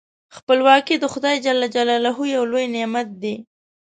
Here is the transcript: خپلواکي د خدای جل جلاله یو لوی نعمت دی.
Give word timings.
خپلواکي 0.37 0.95
د 0.99 1.05
خدای 1.13 1.35
جل 1.45 1.59
جلاله 1.75 2.11
یو 2.35 2.43
لوی 2.51 2.65
نعمت 2.75 3.07
دی. 3.21 3.35